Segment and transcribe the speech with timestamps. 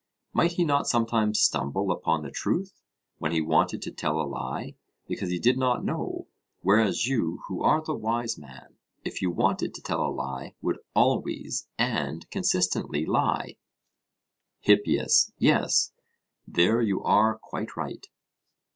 [0.33, 2.73] Might he not sometimes stumble upon the truth,
[3.19, 4.73] when he wanted to tell a lie,
[5.07, 6.27] because he did not know,
[6.61, 10.79] whereas you who are the wise man, if you wanted to tell a lie would
[10.95, 13.57] always and consistently lie?
[14.61, 15.93] HIPPIAS: Yes,
[16.47, 18.07] there you are quite right.